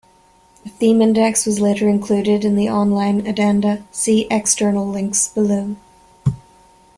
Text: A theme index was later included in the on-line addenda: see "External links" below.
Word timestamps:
A 0.65 0.69
theme 0.69 0.99
index 0.99 1.45
was 1.45 1.59
later 1.59 1.87
included 1.87 2.43
in 2.43 2.55
the 2.55 2.67
on-line 2.67 3.27
addenda: 3.27 3.85
see 3.91 4.25
"External 4.31 4.87
links" 4.87 5.27
below. 5.27 5.75